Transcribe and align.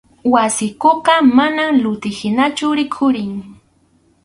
Wasiykuqa 0.33 1.15
manam 1.35 1.69
luti 1.83 2.09
hinachu 2.19 2.67
rikhurin. 2.79 3.33